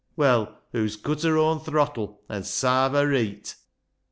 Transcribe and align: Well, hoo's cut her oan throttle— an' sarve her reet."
Well, 0.15 0.57
hoo's 0.71 0.95
cut 0.95 1.21
her 1.21 1.35
oan 1.35 1.63
throttle— 1.63 2.21
an' 2.27 2.43
sarve 2.43 2.93
her 2.93 3.07
reet." 3.07 3.53